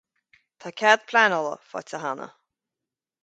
Tá 0.63 0.69
cead 0.79 0.99
pleanála 1.11 1.51
faighte 1.73 1.97
cheana. 2.05 2.27